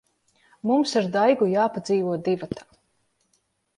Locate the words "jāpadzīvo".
1.51-2.17